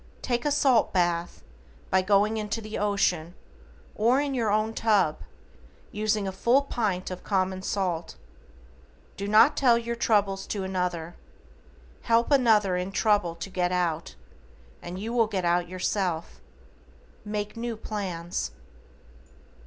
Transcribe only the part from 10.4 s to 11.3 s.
to another,